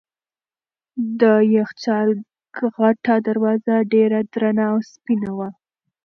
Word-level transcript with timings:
د 1.21 1.23
یخچال 1.55 2.09
غټه 2.77 3.15
دروازه 3.27 3.75
ډېره 3.93 4.19
درنه 4.33 4.63
او 4.71 4.77
سپینه 4.91 5.31
وه. 5.37 5.49